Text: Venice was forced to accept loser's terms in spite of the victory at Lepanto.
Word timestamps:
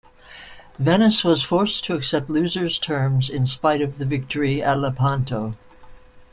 Venice 0.79 1.23
was 1.23 1.43
forced 1.43 1.85
to 1.85 1.93
accept 1.93 2.27
loser's 2.27 2.79
terms 2.79 3.29
in 3.29 3.45
spite 3.45 3.83
of 3.83 3.99
the 3.99 4.05
victory 4.05 4.59
at 4.59 4.79
Lepanto. 4.79 5.55